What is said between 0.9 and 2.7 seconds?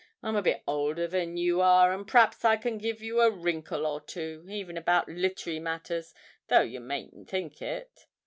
than you are, and p'r'aps I